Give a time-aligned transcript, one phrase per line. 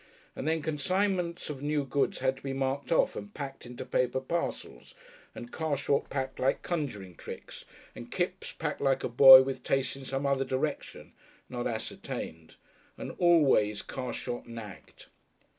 [0.35, 4.19] And then consignments of new goods had to be marked off and packed into proper
[4.19, 4.95] parcels;
[5.35, 10.05] and Carshot packed like conjuring tricks, and Kipps packed like a boy with tastes in
[10.05, 11.13] some other direction
[11.49, 12.55] not ascertained.
[12.97, 15.05] And always Carshot nagged.